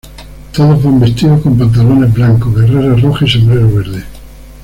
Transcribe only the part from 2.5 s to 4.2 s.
guerrera roja y sombrero verde.